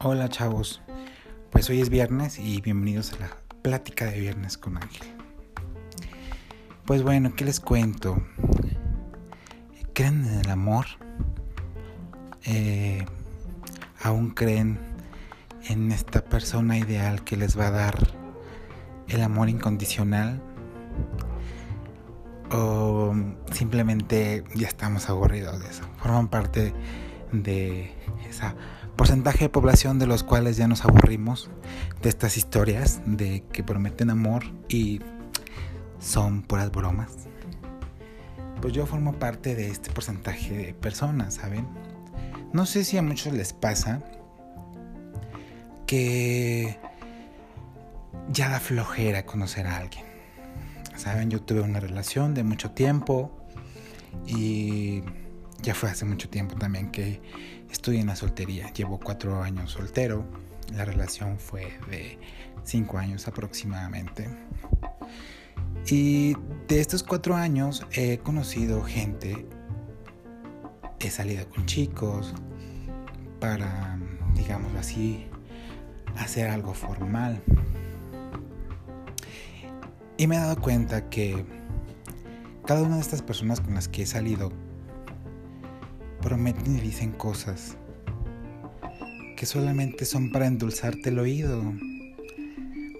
Hola 0.00 0.28
chavos, 0.28 0.80
pues 1.50 1.68
hoy 1.68 1.80
es 1.80 1.88
viernes 1.90 2.38
y 2.38 2.60
bienvenidos 2.60 3.14
a 3.14 3.18
la 3.18 3.36
plática 3.62 4.04
de 4.04 4.20
viernes 4.20 4.56
con 4.56 4.76
Ángel. 4.76 5.08
Pues 6.86 7.02
bueno, 7.02 7.34
¿qué 7.34 7.44
les 7.44 7.58
cuento? 7.58 8.22
¿Creen 9.94 10.24
en 10.24 10.38
el 10.38 10.50
amor? 10.50 10.86
Eh, 12.44 13.04
¿Aún 14.00 14.30
creen 14.30 14.78
en 15.68 15.90
esta 15.90 16.24
persona 16.24 16.78
ideal 16.78 17.24
que 17.24 17.36
les 17.36 17.58
va 17.58 17.66
a 17.66 17.72
dar 17.72 17.96
el 19.08 19.20
amor 19.20 19.48
incondicional? 19.48 20.40
¿O 22.52 23.16
simplemente 23.50 24.44
ya 24.54 24.68
estamos 24.68 25.10
aburridos 25.10 25.60
de 25.60 25.68
eso? 25.68 25.82
Forman 25.96 26.28
parte 26.28 26.72
de 27.32 27.92
esa 28.30 28.54
porcentaje 28.98 29.44
de 29.44 29.48
población 29.48 30.00
de 30.00 30.08
los 30.08 30.24
cuales 30.24 30.56
ya 30.56 30.66
nos 30.66 30.84
aburrimos 30.84 31.48
de 32.02 32.08
estas 32.08 32.36
historias 32.36 33.00
de 33.06 33.44
que 33.52 33.62
prometen 33.62 34.10
amor 34.10 34.42
y 34.68 35.00
son 36.00 36.42
puras 36.42 36.72
bromas. 36.72 37.12
Pues 38.60 38.72
yo 38.74 38.86
formo 38.86 39.12
parte 39.12 39.54
de 39.54 39.70
este 39.70 39.92
porcentaje 39.92 40.56
de 40.56 40.74
personas, 40.74 41.34
¿saben? 41.34 41.68
No 42.52 42.66
sé 42.66 42.82
si 42.82 42.98
a 42.98 43.02
muchos 43.02 43.32
les 43.32 43.52
pasa 43.52 44.02
que 45.86 46.76
ya 48.32 48.48
da 48.48 48.58
flojera 48.58 49.24
conocer 49.24 49.68
a 49.68 49.76
alguien. 49.76 50.06
Saben, 50.96 51.30
yo 51.30 51.40
tuve 51.40 51.60
una 51.60 51.78
relación 51.78 52.34
de 52.34 52.42
mucho 52.42 52.72
tiempo 52.72 53.30
y 54.26 55.04
ya 55.62 55.74
fue 55.74 55.90
hace 55.90 56.04
mucho 56.04 56.28
tiempo 56.28 56.54
también 56.54 56.90
que 56.90 57.20
estoy 57.70 57.98
en 57.98 58.06
la 58.06 58.16
soltería. 58.16 58.72
Llevo 58.72 58.98
cuatro 58.98 59.42
años 59.42 59.72
soltero. 59.72 60.24
La 60.74 60.84
relación 60.84 61.38
fue 61.38 61.78
de 61.90 62.18
cinco 62.64 62.98
años 62.98 63.26
aproximadamente. 63.26 64.28
Y 65.86 66.34
de 66.68 66.80
estos 66.80 67.02
cuatro 67.02 67.34
años 67.34 67.86
he 67.92 68.18
conocido 68.18 68.82
gente, 68.82 69.46
he 71.00 71.10
salido 71.10 71.48
con 71.48 71.64
chicos 71.66 72.34
para, 73.40 73.98
digámoslo 74.34 74.78
así, 74.78 75.26
hacer 76.16 76.50
algo 76.50 76.74
formal. 76.74 77.42
Y 80.18 80.26
me 80.26 80.36
he 80.36 80.38
dado 80.38 80.60
cuenta 80.60 81.08
que 81.08 81.46
cada 82.66 82.82
una 82.82 82.96
de 82.96 83.00
estas 83.00 83.22
personas 83.22 83.60
con 83.60 83.74
las 83.74 83.88
que 83.88 84.02
he 84.02 84.06
salido 84.06 84.52
prometen 86.22 86.76
y 86.76 86.80
dicen 86.80 87.12
cosas 87.12 87.76
que 89.36 89.46
solamente 89.46 90.04
son 90.04 90.32
para 90.32 90.46
endulzarte 90.46 91.10
el 91.10 91.18
oído, 91.20 91.62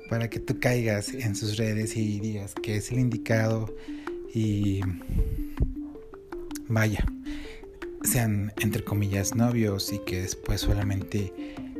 para 0.08 0.30
que 0.30 0.38
tú 0.38 0.60
caigas 0.60 1.12
en 1.12 1.34
sus 1.34 1.56
redes 1.56 1.96
y 1.96 2.20
digas 2.20 2.54
que 2.54 2.76
es 2.76 2.92
el 2.92 3.00
indicado 3.00 3.74
y 4.32 4.80
vaya, 6.68 7.04
sean 8.04 8.52
entre 8.60 8.84
comillas 8.84 9.34
novios 9.34 9.92
y 9.92 9.98
que 10.04 10.22
después 10.22 10.60
solamente 10.60 11.32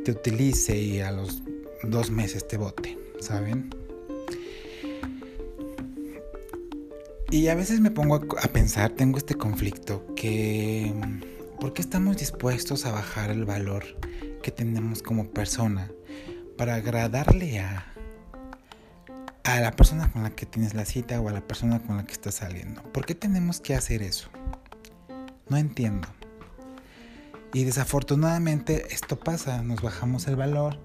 te 0.03 0.11
utilice 0.11 0.77
y 0.77 0.99
a 0.99 1.11
los 1.11 1.41
dos 1.83 2.11
meses 2.11 2.47
te 2.47 2.57
bote, 2.57 2.97
¿saben? 3.21 3.69
Y 7.31 7.47
a 7.49 7.55
veces 7.55 7.79
me 7.79 7.91
pongo 7.91 8.15
a, 8.15 8.47
pensar, 8.47 8.89
tengo 8.89 9.19
este 9.19 9.35
conflicto, 9.35 10.03
que 10.15 10.91
¿por 11.59 11.73
qué 11.73 11.81
estamos 11.83 12.17
dispuestos 12.17 12.87
a 12.87 12.91
bajar 12.91 13.29
el 13.29 13.45
valor 13.45 13.85
que 14.41 14.49
tenemos 14.49 15.03
como 15.03 15.29
persona 15.29 15.91
para 16.57 16.73
agradarle 16.73 17.59
a, 17.59 17.85
a 19.43 19.59
la 19.59 19.71
persona 19.71 20.11
con 20.11 20.23
la 20.23 20.31
que 20.31 20.47
tienes 20.47 20.73
la 20.73 20.85
cita 20.85 21.21
o 21.21 21.29
a 21.29 21.31
la 21.31 21.47
persona 21.47 21.79
con 21.79 21.97
la 21.97 22.05
que 22.05 22.13
estás 22.13 22.33
saliendo? 22.33 22.81
¿Por 22.91 23.05
qué 23.05 23.13
tenemos 23.13 23.59
que 23.61 23.75
hacer 23.75 24.01
eso? 24.01 24.29
No 25.49 25.57
entiendo. 25.57 26.07
Y 27.53 27.63
desafortunadamente 27.63 28.87
esto 28.91 29.19
pasa, 29.19 29.61
nos 29.61 29.83
bajamos 29.83 30.27
el 30.27 30.35
valor 30.35 30.79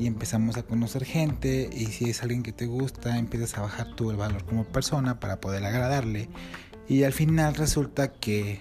y 0.00 0.06
empezamos 0.06 0.56
a 0.56 0.62
conocer 0.62 1.04
gente 1.04 1.68
y 1.70 1.86
si 1.86 2.08
es 2.08 2.22
alguien 2.22 2.42
que 2.42 2.52
te 2.52 2.64
gusta 2.64 3.18
empiezas 3.18 3.58
a 3.58 3.60
bajar 3.60 3.88
el 3.98 4.16
valor 4.16 4.46
como 4.46 4.64
persona 4.64 5.20
para 5.20 5.42
poder 5.42 5.62
agradarle 5.62 6.30
y 6.88 7.04
al 7.04 7.12
final 7.12 7.54
resulta 7.54 8.10
que 8.10 8.60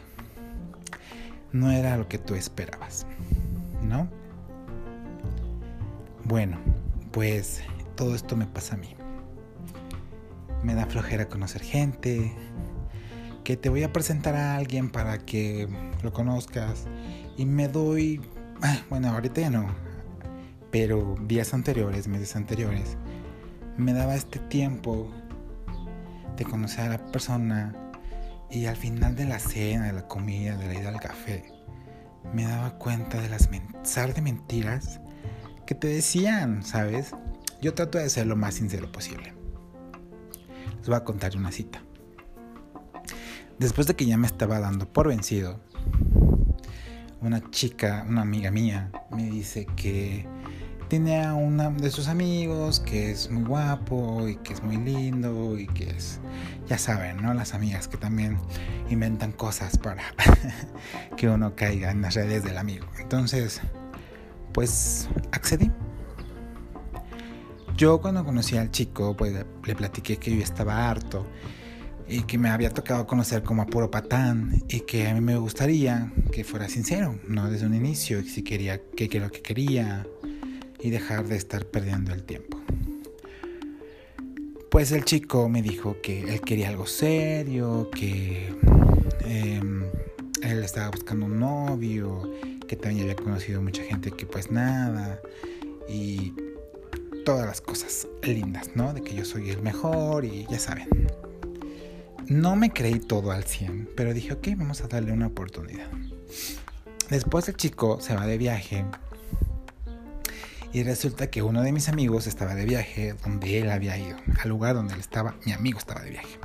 no 1.53 1.71
era 1.71 1.95
lo 1.95 2.09
que 2.09 2.17
tú 2.17 2.35
esperabas, 2.35 3.07
¿no? 3.81 4.09
Bueno, 6.25 6.59
pues 7.11 7.61
todo 7.95 8.13
esto 8.15 8.35
me 8.35 8.45
pasa 8.45 8.75
a 8.75 8.77
mí. 8.77 8.95
Me 10.61 10.75
da 10.75 10.85
flojera 10.85 11.29
conocer 11.29 11.63
gente, 11.63 12.35
que 13.45 13.55
te 13.55 13.69
voy 13.69 13.83
a 13.83 13.93
presentar 13.93 14.35
a 14.35 14.57
alguien 14.57 14.91
para 14.91 15.19
que 15.19 15.69
lo 16.03 16.11
conozcas 16.11 16.85
y 17.37 17.45
me 17.45 17.69
doy, 17.69 18.21
ah, 18.61 18.81
bueno, 18.89 19.07
ahorita 19.07 19.41
ya 19.41 19.49
no, 19.49 19.88
pero 20.71 21.15
días 21.21 21.53
anteriores, 21.53 22.07
meses 22.07 22.35
anteriores, 22.35 22.97
me 23.77 23.93
daba 23.93 24.15
este 24.15 24.39
tiempo 24.39 25.11
de 26.37 26.45
conocer 26.45 26.85
a 26.85 26.89
la 26.89 27.05
persona 27.07 27.73
y 28.49 28.65
al 28.65 28.75
final 28.75 29.15
de 29.15 29.25
la 29.25 29.39
cena, 29.39 29.87
de 29.87 29.93
la 29.93 30.07
comida, 30.07 30.57
de 30.57 30.67
la 30.67 30.79
ida 30.79 30.89
al 30.89 30.99
café, 30.99 31.45
me 32.33 32.43
daba 32.43 32.77
cuenta 32.77 33.21
de 33.21 33.29
las 33.29 33.49
de 33.49 34.21
mentiras 34.21 34.99
que 35.65 35.75
te 35.75 35.87
decían, 35.87 36.63
¿sabes? 36.63 37.11
Yo 37.61 37.73
trato 37.73 37.97
de 37.97 38.09
ser 38.09 38.27
lo 38.27 38.35
más 38.35 38.55
sincero 38.55 38.91
posible. 38.91 39.33
Les 40.77 40.87
voy 40.87 40.95
a 40.95 41.03
contar 41.03 41.35
una 41.35 41.51
cita. 41.51 41.81
Después 43.57 43.87
de 43.87 43.95
que 43.95 44.05
ya 44.05 44.17
me 44.17 44.27
estaba 44.27 44.59
dando 44.59 44.91
por 44.91 45.09
vencido, 45.09 45.59
una 47.21 47.51
chica, 47.51 48.05
una 48.07 48.21
amiga 48.21 48.51
mía, 48.51 48.91
me 49.11 49.29
dice 49.29 49.65
que 49.75 50.25
tiene 50.89 51.23
a 51.23 51.35
una 51.35 51.69
de 51.69 51.91
sus 51.91 52.07
amigos 52.07 52.79
que 52.79 53.11
es 53.11 53.29
muy 53.29 53.43
guapo 53.43 54.27
y 54.27 54.35
que 54.37 54.53
es 54.53 54.63
muy 54.63 54.75
lindo 54.77 55.57
y 55.57 55.67
que 55.67 55.91
es, 55.91 56.19
ya 56.67 56.79
saben, 56.79 57.21
¿no? 57.21 57.33
Las 57.35 57.53
amigas 57.53 57.87
que 57.87 57.97
también 57.97 58.37
inventan 58.89 59.31
cosas 59.31 59.77
para 59.77 60.03
que 61.15 61.29
uno 61.29 61.55
caiga 61.55 61.91
en 61.91 62.01
las 62.01 62.15
redes 62.15 62.43
del 62.43 62.57
amigo. 62.57 62.87
Entonces, 62.99 63.61
pues 64.51 65.07
accedí. 65.31 65.71
Yo 67.77 68.01
cuando 68.01 68.25
conocí 68.25 68.57
al 68.57 68.71
chico, 68.71 69.15
pues 69.15 69.45
le 69.65 69.75
platiqué 69.75 70.17
que 70.17 70.35
yo 70.35 70.41
estaba 70.41 70.89
harto 70.89 71.25
y 72.07 72.23
que 72.23 72.39
me 72.39 72.49
había 72.49 72.71
tocado 72.71 73.05
conocer 73.05 73.43
como 73.43 73.61
a 73.61 73.67
puro 73.67 73.91
patán 73.91 74.63
y 74.67 74.81
que 74.81 75.07
a 75.07 75.13
mí 75.13 75.21
me 75.21 75.37
gustaría 75.37 76.11
que 76.31 76.43
fuera 76.43 76.67
sincero, 76.67 77.19
¿no? 77.27 77.49
Desde 77.51 77.67
un 77.67 77.75
inicio, 77.75 78.19
y 78.19 78.27
si 78.27 78.41
quería, 78.43 78.81
que 78.81 79.19
lo 79.19 79.29
que 79.29 79.41
quería, 79.43 80.07
y 80.81 80.89
dejar 80.89 81.27
de 81.27 81.35
estar 81.35 81.65
perdiendo 81.65 82.13
el 82.13 82.23
tiempo. 82.23 82.59
Pues 84.69 84.91
el 84.91 85.03
chico 85.03 85.49
me 85.49 85.61
dijo 85.61 85.97
que 86.01 86.21
él 86.33 86.41
quería 86.41 86.69
algo 86.69 86.85
serio, 86.85 87.89
que 87.91 88.53
em, 89.21 89.83
él 90.43 90.63
estaba 90.63 90.89
buscando 90.89 91.25
un 91.25 91.39
novio, 91.39 92.31
que 92.67 92.75
también 92.75 93.09
había 93.09 93.15
conocido 93.15 93.61
mucha 93.61 93.83
gente 93.83 94.11
que 94.11 94.25
pues 94.25 94.51
nada, 94.51 95.19
y 95.87 96.33
todas 97.25 97.47
las 97.47 97.61
cosas 97.61 98.07
lindas, 98.21 98.69
¿no? 98.75 98.93
De 98.93 99.01
que 99.01 99.15
yo 99.15 99.25
soy 99.25 99.49
el 99.49 99.61
mejor 99.61 100.23
y 100.23 100.45
ya 100.49 100.59
saben. 100.59 100.87
No 102.27 102.55
me 102.55 102.71
creí 102.71 102.99
todo 102.99 103.31
al 103.31 103.43
100, 103.43 103.89
pero 103.95 104.13
dije, 104.13 104.33
ok, 104.33 104.49
vamos 104.55 104.81
a 104.81 104.87
darle 104.87 105.11
una 105.11 105.27
oportunidad. 105.27 105.89
Después 107.09 107.49
el 107.49 107.55
chico 107.55 107.99
se 108.01 108.13
va 108.13 108.27
de 108.27 108.37
viaje 108.37 108.85
y 110.71 110.83
resulta 110.83 111.29
que 111.29 111.41
uno 111.41 111.61
de 111.61 111.71
mis 111.71 111.89
amigos 111.89 112.27
estaba 112.27 112.53
de 112.53 112.65
viaje 112.65 113.13
donde 113.23 113.59
él 113.59 113.71
había 113.71 113.97
ido, 113.97 114.17
al 114.41 114.49
lugar 114.49 114.75
donde 114.75 114.93
él 114.93 114.99
estaba, 114.99 115.35
mi 115.45 115.51
amigo 115.51 115.79
estaba 115.79 116.01
de 116.01 116.11
viaje. 116.11 116.39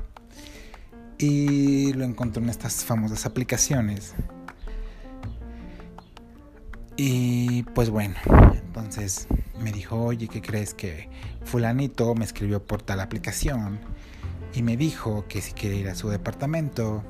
Y 1.19 1.93
lo 1.93 2.05
encontró 2.05 2.43
en 2.43 2.49
estas 2.49 2.85
famosas 2.85 3.27
aplicaciones. 3.27 4.15
Y 6.97 7.65
pues 7.75 7.91
bueno, 7.91 8.15
entonces 8.53 9.27
me 9.61 9.73
dijo, 9.73 10.03
oye, 10.03 10.29
¿qué 10.29 10.41
crees 10.41 10.75
que 10.75 11.09
fulanito 11.45 12.15
me 12.15 12.25
escribió 12.25 12.65
por 12.65 12.83
tal 12.83 13.01
aplicación? 13.01 13.79
Y 14.55 14.63
me 14.63 14.77
dijo 14.77 15.27
que 15.29 15.41
si 15.41 15.53
quiere 15.53 15.77
ir 15.77 15.89
a 15.89 15.95
su 15.95 16.09
departamento, 16.09 17.03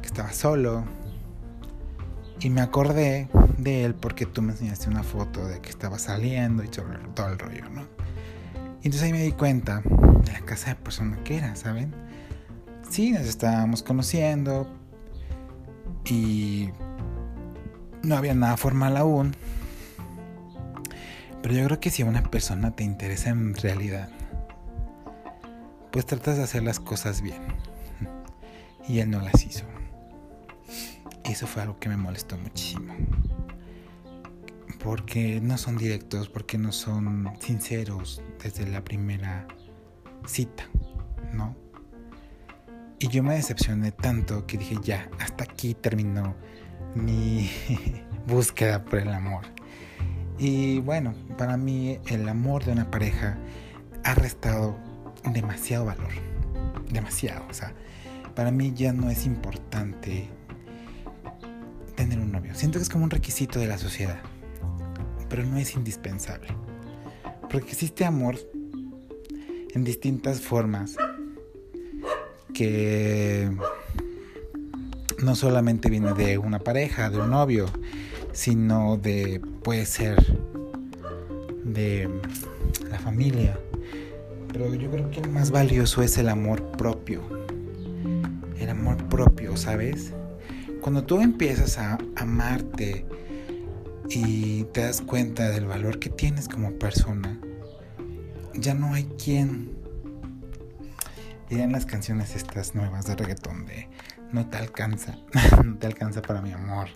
que 0.00 0.06
estaba 0.06 0.32
solo. 0.32 0.84
Y 2.40 2.48
me 2.48 2.62
acordé 2.62 3.28
de 3.58 3.84
él 3.84 3.94
porque 3.94 4.24
tú 4.24 4.40
me 4.40 4.52
enseñaste 4.52 4.88
una 4.88 5.02
foto 5.02 5.46
de 5.46 5.60
que 5.60 5.68
estaba 5.68 5.98
saliendo 5.98 6.64
y 6.64 6.68
todo 6.68 7.28
el 7.28 7.38
rollo, 7.38 7.68
¿no? 7.68 7.82
Y 8.82 8.86
entonces 8.86 9.02
ahí 9.02 9.12
me 9.12 9.22
di 9.22 9.32
cuenta 9.32 9.82
de 9.84 10.32
la 10.32 10.40
casa 10.40 10.70
de 10.70 10.76
persona 10.76 11.22
que 11.22 11.36
era, 11.36 11.54
¿saben? 11.54 11.94
Sí, 12.88 13.12
nos 13.12 13.22
estábamos 13.22 13.82
conociendo 13.82 14.66
y 16.06 16.70
no 18.02 18.16
había 18.16 18.34
nada 18.34 18.56
formal 18.56 18.96
aún, 18.96 19.36
Pero 21.42 21.54
yo 21.54 21.64
creo 21.66 21.80
que 21.80 21.90
si 21.90 22.02
una 22.02 22.22
persona 22.22 22.70
te 22.74 22.84
interesa 22.84 23.30
en 23.30 23.54
realidad, 23.54 24.08
pues 25.92 26.06
tratas 26.06 26.38
de 26.38 26.44
hacer 26.44 26.62
las 26.62 26.80
cosas 26.80 27.20
bien. 27.20 27.42
Y 28.88 28.98
él 28.98 29.10
no 29.10 29.20
las 29.20 29.44
hizo. 29.44 29.64
Y 31.30 31.34
eso 31.34 31.46
fue 31.46 31.62
algo 31.62 31.78
que 31.78 31.88
me 31.88 31.96
molestó 31.96 32.36
muchísimo. 32.36 32.92
Porque 34.82 35.40
no 35.40 35.56
son 35.56 35.76
directos, 35.76 36.28
porque 36.28 36.58
no 36.58 36.72
son 36.72 37.32
sinceros 37.38 38.20
desde 38.42 38.66
la 38.66 38.82
primera 38.82 39.46
cita, 40.26 40.64
¿no? 41.32 41.54
Y 42.98 43.06
yo 43.06 43.22
me 43.22 43.34
decepcioné 43.34 43.92
tanto 43.92 44.44
que 44.44 44.58
dije, 44.58 44.74
ya, 44.82 45.08
hasta 45.20 45.44
aquí 45.44 45.74
terminó 45.74 46.34
mi 46.96 47.48
búsqueda 48.26 48.84
por 48.84 48.98
el 48.98 49.10
amor. 49.10 49.46
Y 50.36 50.80
bueno, 50.80 51.14
para 51.38 51.56
mí 51.56 52.00
el 52.08 52.28
amor 52.28 52.64
de 52.64 52.72
una 52.72 52.90
pareja 52.90 53.38
ha 54.02 54.14
restado 54.14 54.76
demasiado 55.32 55.84
valor. 55.84 56.10
Demasiado. 56.90 57.46
O 57.48 57.54
sea, 57.54 57.72
para 58.34 58.50
mí 58.50 58.72
ya 58.74 58.92
no 58.92 59.10
es 59.10 59.26
importante. 59.26 60.39
Siento 62.60 62.78
que 62.78 62.82
es 62.82 62.90
como 62.90 63.04
un 63.04 63.10
requisito 63.10 63.58
de 63.58 63.66
la 63.66 63.78
sociedad. 63.78 64.20
Pero 65.30 65.46
no 65.46 65.56
es 65.56 65.76
indispensable. 65.76 66.48
Porque 67.50 67.70
existe 67.70 68.04
amor 68.04 68.38
en 69.72 69.82
distintas 69.82 70.42
formas 70.42 70.94
que 72.52 73.50
no 75.22 75.34
solamente 75.36 75.88
viene 75.88 76.12
de 76.12 76.36
una 76.36 76.58
pareja, 76.58 77.08
de 77.08 77.18
un 77.18 77.30
novio, 77.30 77.64
sino 78.32 78.98
de, 78.98 79.40
puede 79.62 79.86
ser 79.86 80.18
de 81.64 82.10
la 82.90 82.98
familia. 82.98 83.58
Pero 84.52 84.74
yo 84.74 84.90
creo 84.90 85.10
que 85.10 85.20
el 85.20 85.30
más 85.30 85.50
valioso 85.50 86.02
es 86.02 86.18
el 86.18 86.28
amor 86.28 86.72
propio. 86.72 87.22
El 88.58 88.68
amor 88.68 88.98
propio, 89.08 89.56
¿sabes? 89.56 90.12
Cuando 90.80 91.04
tú 91.04 91.20
empiezas 91.20 91.78
a 91.78 91.98
amarte 92.16 93.06
y 94.08 94.64
te 94.64 94.82
das 94.82 95.00
cuenta 95.00 95.50
del 95.50 95.66
valor 95.66 95.98
que 95.98 96.08
tienes 96.08 96.48
como 96.48 96.72
persona, 96.72 97.38
ya 98.54 98.74
no 98.74 98.94
hay 98.94 99.04
quien 99.22 99.72
dirían 101.48 101.72
las 101.72 101.84
canciones 101.84 102.34
estas 102.34 102.74
nuevas 102.74 103.06
de 103.06 103.16
reggaetón 103.16 103.66
de 103.66 103.88
no 104.32 104.48
te 104.48 104.56
alcanza, 104.56 105.16
no 105.64 105.76
te 105.76 105.86
alcanza 105.86 106.22
para 106.22 106.40
mi 106.40 106.52
amor. 106.52 106.88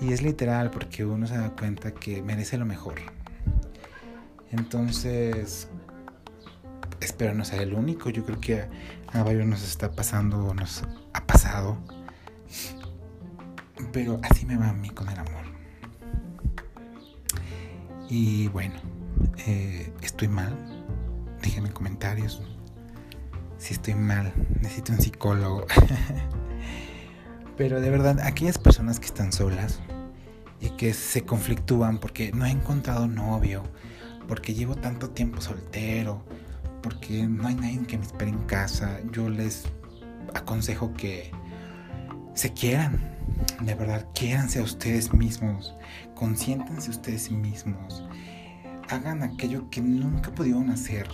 Y 0.00 0.12
es 0.12 0.22
literal 0.22 0.70
porque 0.70 1.04
uno 1.04 1.26
se 1.26 1.36
da 1.36 1.50
cuenta 1.50 1.92
que 1.92 2.22
merece 2.22 2.58
lo 2.58 2.66
mejor. 2.66 2.96
Entonces, 4.50 5.68
espero 7.00 7.34
no 7.34 7.44
ser 7.44 7.60
el 7.60 7.74
único. 7.74 8.10
Yo 8.10 8.24
creo 8.24 8.40
que 8.40 8.64
a 9.12 9.22
varios 9.22 9.46
nos 9.46 9.62
está 9.62 9.92
pasando 9.92 10.52
nos 10.54 10.82
ha 11.12 11.26
pasado. 11.26 11.78
Pero 13.92 14.20
así 14.22 14.46
me 14.46 14.56
va 14.56 14.70
a 14.70 14.72
mí 14.72 14.90
con 14.90 15.08
el 15.08 15.18
amor. 15.18 15.44
Y 18.08 18.48
bueno, 18.48 18.74
eh, 19.46 19.92
estoy 20.02 20.28
mal. 20.28 20.56
Déjenme 21.42 21.70
comentarios. 21.70 22.42
Si 23.58 23.74
estoy 23.74 23.94
mal, 23.94 24.32
necesito 24.60 24.92
un 24.92 25.00
psicólogo. 25.00 25.66
Pero 27.56 27.80
de 27.80 27.90
verdad, 27.90 28.20
aquellas 28.20 28.58
personas 28.58 28.98
que 28.98 29.06
están 29.06 29.32
solas 29.32 29.80
y 30.60 30.70
que 30.70 30.92
se 30.92 31.24
conflictúan 31.24 31.98
porque 31.98 32.32
no 32.32 32.46
he 32.46 32.50
encontrado 32.50 33.06
novio, 33.06 33.62
porque 34.28 34.54
llevo 34.54 34.74
tanto 34.74 35.10
tiempo 35.10 35.40
soltero, 35.40 36.24
porque 36.82 37.26
no 37.26 37.46
hay 37.46 37.54
nadie 37.54 37.86
que 37.86 37.96
me 37.96 38.04
espere 38.04 38.30
en 38.30 38.44
casa, 38.44 38.98
yo 39.12 39.28
les 39.28 39.64
aconsejo 40.34 40.92
que 40.94 41.30
se 42.34 42.52
quieran, 42.52 43.00
de 43.60 43.74
verdad, 43.74 44.06
quiéranse 44.14 44.58
a 44.58 44.62
ustedes 44.62 45.12
mismos, 45.12 45.74
consiéntense 46.14 46.90
ustedes 46.90 47.30
mismos, 47.30 48.04
hagan 48.88 49.22
aquello 49.22 49.70
que 49.70 49.80
nunca 49.80 50.32
pudieron 50.32 50.70
hacer 50.70 51.08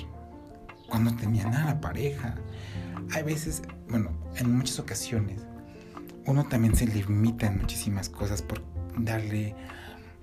cuando 0.89 1.15
tenían 1.15 1.55
a 1.55 1.67
la 1.67 1.81
pareja. 1.81 2.35
Hay 3.13 3.23
veces, 3.23 3.63
bueno, 3.89 4.11
en 4.37 4.57
muchas 4.57 4.79
ocasiones, 4.79 5.43
uno 6.27 6.45
también 6.45 6.75
se 6.75 6.87
limita 6.87 7.47
en 7.47 7.59
muchísimas 7.59 8.09
cosas 8.09 8.43
por 8.43 8.63
darle 8.97 9.55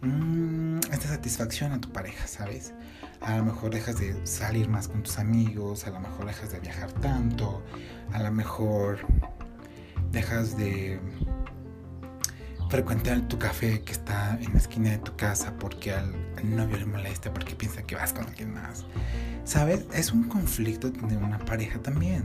mm, 0.01 0.79
esta 0.91 1.07
satisfacción 1.09 1.71
a 1.73 1.81
tu 1.81 1.91
pareja, 1.91 2.27
¿sabes? 2.27 2.73
A 3.21 3.37
lo 3.37 3.45
mejor 3.45 3.71
dejas 3.71 3.99
de 3.99 4.25
salir 4.25 4.69
más 4.69 4.87
con 4.87 5.03
tus 5.03 5.19
amigos, 5.19 5.87
a 5.87 5.89
lo 5.89 5.99
mejor 5.99 6.25
dejas 6.25 6.51
de 6.51 6.59
viajar 6.59 6.91
tanto, 6.93 7.63
a 8.11 8.21
lo 8.21 8.31
mejor 8.31 8.99
dejas 10.17 10.57
de 10.57 10.99
frecuentar 12.71 13.27
tu 13.27 13.37
café 13.37 13.81
que 13.81 13.91
está 13.91 14.39
en 14.41 14.51
la 14.51 14.57
esquina 14.57 14.89
de 14.89 14.97
tu 14.97 15.15
casa 15.15 15.53
porque 15.59 15.91
al, 15.91 16.11
novio 16.43 16.77
le 16.77 16.85
molesta, 16.87 17.31
porque 17.31 17.55
piensa 17.55 17.83
que 17.83 17.93
vas 17.93 18.13
con 18.13 18.25
alguien 18.25 18.51
más. 18.51 18.83
¿Sabes? 19.43 19.85
Es 19.93 20.11
un 20.11 20.23
conflicto 20.23 20.91
tener 20.91 21.19
una 21.19 21.37
pareja 21.37 21.79
también. 21.83 22.23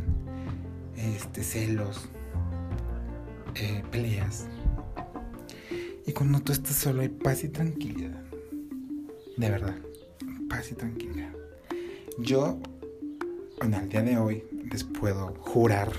Este, 0.97 1.43
celos, 1.43 2.09
eh, 3.57 3.83
peleas. 3.91 4.47
Y 6.07 6.13
cuando 6.13 6.41
tú 6.41 6.53
estás 6.53 6.77
solo 6.77 7.03
hay 7.03 7.11
paz 7.11 7.45
y 7.45 7.51
tranquilidad. 7.51 8.23
De 9.37 9.51
verdad, 9.51 9.77
paz 10.49 10.71
y 10.71 10.75
tranquilidad. 10.75 11.33
Yo, 12.19 12.59
en 13.61 13.75
el 13.75 13.91
día 13.91 14.01
de 14.03 14.17
hoy, 14.17 14.45
les 14.71 14.83
puedo 14.83 15.35
jurar 15.41 15.93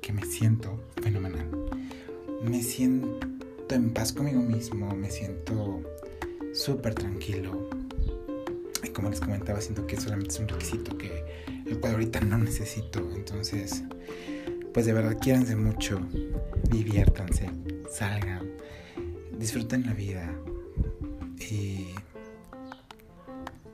que 0.00 0.12
me 0.12 0.24
siento. 0.24 0.77
Me 2.42 2.62
siento 2.62 3.26
en 3.70 3.92
paz 3.92 4.12
conmigo 4.12 4.40
mismo, 4.40 4.94
me 4.94 5.10
siento 5.10 5.82
súper 6.54 6.94
tranquilo. 6.94 7.68
Y 8.82 8.88
como 8.88 9.10
les 9.10 9.20
comentaba, 9.20 9.60
siento 9.60 9.86
que 9.86 10.00
solamente 10.00 10.34
es 10.34 10.40
un 10.40 10.48
requisito 10.48 10.96
que 10.96 11.24
el 11.66 11.80
cual 11.80 11.94
ahorita 11.94 12.20
no 12.20 12.38
necesito. 12.38 13.00
Entonces, 13.14 13.82
pues 14.72 14.86
de 14.86 14.92
verdad 14.92 15.18
quiéranse 15.20 15.56
mucho, 15.56 16.00
diviértanse, 16.70 17.50
salgan, 17.90 18.52
disfruten 19.38 19.84
la 19.86 19.92
vida 19.92 20.32
y 21.50 21.88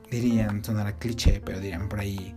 dirían, 0.09 0.63
sonará 0.63 0.97
cliché, 0.97 1.41
pero 1.43 1.59
dirían 1.59 1.87
por 1.87 1.99
ahí, 1.99 2.35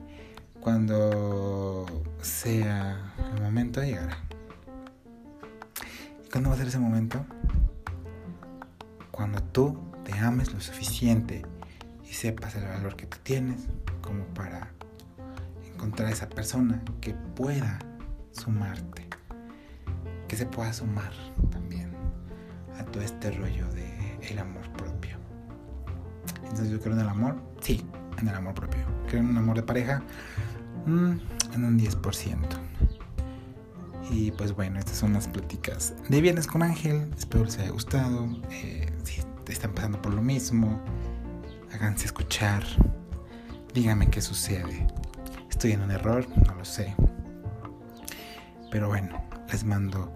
cuando 0.60 1.86
sea 2.20 3.14
el 3.34 3.42
momento 3.42 3.82
llegará. 3.82 4.27
¿Y 6.28 6.30
cuándo 6.30 6.50
va 6.50 6.56
a 6.56 6.58
ser 6.58 6.68
ese 6.68 6.78
momento? 6.78 7.24
Cuando 9.10 9.42
tú 9.44 9.78
te 10.04 10.12
ames 10.12 10.52
lo 10.52 10.60
suficiente 10.60 11.42
y 12.04 12.12
sepas 12.12 12.54
el 12.56 12.64
valor 12.64 12.96
que 12.96 13.06
tú 13.06 13.16
tienes 13.22 13.62
como 14.02 14.24
para 14.34 14.70
encontrar 15.72 16.12
esa 16.12 16.28
persona 16.28 16.82
que 17.00 17.14
pueda 17.14 17.78
sumarte, 18.32 19.08
que 20.28 20.36
se 20.36 20.44
pueda 20.44 20.70
sumar 20.74 21.12
también 21.50 21.92
a 22.78 22.84
todo 22.84 23.02
este 23.02 23.30
rollo 23.30 23.66
de 23.72 24.18
el 24.28 24.38
amor 24.38 24.70
propio. 24.72 25.16
Entonces 26.42 26.68
yo 26.68 26.78
creo 26.78 26.92
en 26.92 27.00
el 27.00 27.08
amor, 27.08 27.36
sí, 27.62 27.86
en 28.20 28.28
el 28.28 28.34
amor 28.34 28.52
propio. 28.52 28.84
Creo 29.06 29.22
en 29.22 29.30
un 29.30 29.38
amor 29.38 29.56
de 29.56 29.62
pareja, 29.62 30.02
mm, 30.84 31.12
en 31.54 31.64
un 31.64 31.78
10%. 31.78 32.67
Y 34.10 34.30
pues 34.32 34.54
bueno, 34.54 34.78
estas 34.78 34.96
son 34.96 35.12
las 35.12 35.28
pláticas 35.28 35.94
de 36.08 36.20
Viernes 36.20 36.46
con 36.46 36.62
Ángel. 36.62 37.10
Espero 37.16 37.44
les 37.44 37.58
haya 37.58 37.70
gustado. 37.70 38.28
Eh, 38.50 38.90
si 39.04 39.20
están 39.52 39.72
pasando 39.72 40.00
por 40.00 40.14
lo 40.14 40.22
mismo, 40.22 40.80
háganse 41.72 42.06
escuchar. 42.06 42.64
Díganme 43.74 44.08
qué 44.08 44.20
sucede. 44.20 44.86
Estoy 45.50 45.72
en 45.72 45.82
un 45.82 45.90
error, 45.90 46.26
no 46.46 46.54
lo 46.54 46.64
sé. 46.64 46.94
Pero 48.70 48.88
bueno, 48.88 49.22
les 49.50 49.64
mando 49.64 50.12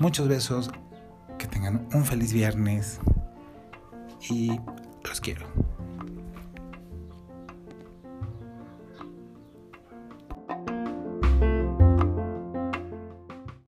muchos 0.00 0.28
besos, 0.28 0.70
que 1.38 1.46
tengan 1.46 1.88
un 1.92 2.04
feliz 2.04 2.32
viernes 2.32 3.00
y 4.30 4.58
los 5.04 5.20
quiero. 5.20 5.63